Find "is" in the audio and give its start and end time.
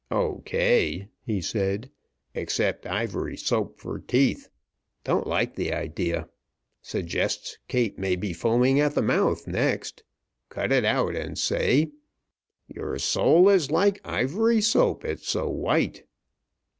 13.47-13.69